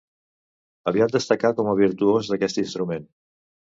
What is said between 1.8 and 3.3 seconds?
virtuós d'aquest instrument.